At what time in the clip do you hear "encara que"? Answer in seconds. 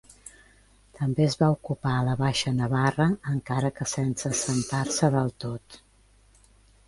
3.33-3.89